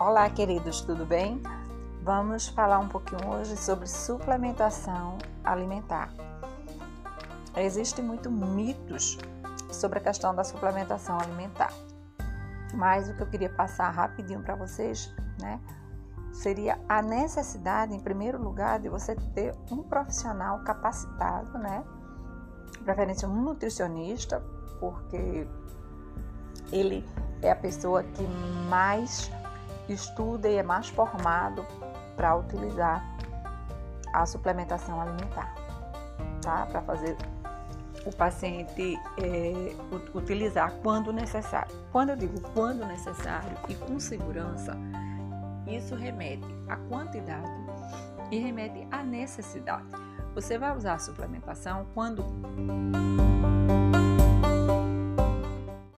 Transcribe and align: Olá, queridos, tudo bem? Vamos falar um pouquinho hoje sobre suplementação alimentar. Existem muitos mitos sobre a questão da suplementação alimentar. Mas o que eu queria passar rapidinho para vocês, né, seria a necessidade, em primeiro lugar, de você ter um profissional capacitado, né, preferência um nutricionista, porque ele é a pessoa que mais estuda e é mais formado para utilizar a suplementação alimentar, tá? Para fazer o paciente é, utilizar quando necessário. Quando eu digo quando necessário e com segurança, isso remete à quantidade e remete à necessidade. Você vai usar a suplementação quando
Olá, 0.00 0.30
queridos, 0.30 0.80
tudo 0.80 1.04
bem? 1.04 1.42
Vamos 2.02 2.48
falar 2.48 2.78
um 2.78 2.88
pouquinho 2.88 3.34
hoje 3.34 3.54
sobre 3.54 3.86
suplementação 3.86 5.18
alimentar. 5.44 6.10
Existem 7.54 8.02
muitos 8.02 8.32
mitos 8.32 9.18
sobre 9.70 9.98
a 9.98 10.02
questão 10.02 10.34
da 10.34 10.42
suplementação 10.42 11.20
alimentar. 11.20 11.70
Mas 12.72 13.10
o 13.10 13.14
que 13.14 13.20
eu 13.20 13.26
queria 13.26 13.50
passar 13.50 13.90
rapidinho 13.90 14.40
para 14.42 14.56
vocês, 14.56 15.14
né, 15.38 15.60
seria 16.32 16.80
a 16.88 17.02
necessidade, 17.02 17.94
em 17.94 18.00
primeiro 18.00 18.42
lugar, 18.42 18.80
de 18.80 18.88
você 18.88 19.14
ter 19.34 19.54
um 19.70 19.82
profissional 19.82 20.60
capacitado, 20.60 21.58
né, 21.58 21.84
preferência 22.86 23.28
um 23.28 23.42
nutricionista, 23.42 24.42
porque 24.80 25.46
ele 26.72 27.06
é 27.42 27.50
a 27.50 27.56
pessoa 27.56 28.02
que 28.02 28.26
mais 28.70 29.30
estuda 29.92 30.48
e 30.48 30.56
é 30.56 30.62
mais 30.62 30.88
formado 30.88 31.66
para 32.16 32.36
utilizar 32.36 33.04
a 34.12 34.26
suplementação 34.26 35.00
alimentar, 35.00 35.54
tá? 36.42 36.66
Para 36.66 36.82
fazer 36.82 37.16
o 38.04 38.14
paciente 38.14 38.98
é, 39.18 39.76
utilizar 40.14 40.72
quando 40.82 41.12
necessário. 41.12 41.74
Quando 41.92 42.10
eu 42.10 42.16
digo 42.16 42.40
quando 42.52 42.84
necessário 42.86 43.56
e 43.68 43.74
com 43.74 44.00
segurança, 44.00 44.76
isso 45.66 45.94
remete 45.94 46.46
à 46.68 46.76
quantidade 46.76 47.50
e 48.30 48.38
remete 48.38 48.86
à 48.90 49.02
necessidade. 49.02 49.86
Você 50.34 50.58
vai 50.58 50.76
usar 50.76 50.94
a 50.94 50.98
suplementação 50.98 51.86
quando 51.92 52.24